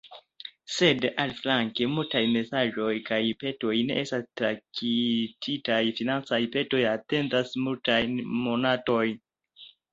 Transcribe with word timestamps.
Sed 0.75 1.03
aliflanke 1.23 1.87
multaj 1.97 2.21
mesaĝoj 2.37 2.95
kaj 3.11 3.19
petoj 3.45 3.75
ne 3.91 3.99
estas 4.05 4.25
traktitaj, 4.41 5.79
financaj 6.01 6.43
petoj 6.59 6.83
atendas 6.97 7.57
multajn 7.69 8.21
monatojn. 8.49 9.19